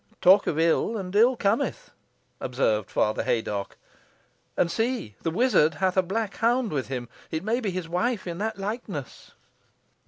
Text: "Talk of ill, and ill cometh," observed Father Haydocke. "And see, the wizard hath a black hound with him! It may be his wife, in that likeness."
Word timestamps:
"Talk 0.19 0.47
of 0.47 0.57
ill, 0.57 0.97
and 0.97 1.15
ill 1.15 1.35
cometh," 1.37 1.91
observed 2.39 2.89
Father 2.89 3.21
Haydocke. 3.21 3.77
"And 4.57 4.71
see, 4.71 5.15
the 5.21 5.29
wizard 5.29 5.75
hath 5.75 5.95
a 5.95 6.01
black 6.01 6.37
hound 6.37 6.71
with 6.71 6.87
him! 6.87 7.07
It 7.29 7.43
may 7.43 7.59
be 7.59 7.69
his 7.69 7.87
wife, 7.87 8.25
in 8.25 8.39
that 8.39 8.57
likeness." 8.57 9.33